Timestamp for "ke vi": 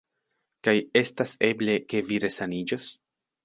1.95-2.21